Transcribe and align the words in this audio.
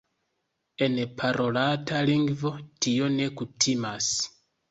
En 0.85 0.95
parolata 1.19 2.01
lingvo 2.09 2.53
tio 2.85 3.13
ne 3.19 3.27
kutimas. 3.43 4.09